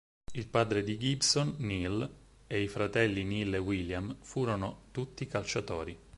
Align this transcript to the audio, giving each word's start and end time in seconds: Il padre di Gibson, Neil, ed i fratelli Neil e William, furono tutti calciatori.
Il 0.33 0.47
padre 0.47 0.81
di 0.83 0.97
Gibson, 0.97 1.53
Neil, 1.59 2.11
ed 2.47 2.59
i 2.63 2.67
fratelli 2.67 3.23
Neil 3.23 3.53
e 3.53 3.57
William, 3.59 4.15
furono 4.21 4.85
tutti 4.89 5.27
calciatori. 5.27 5.95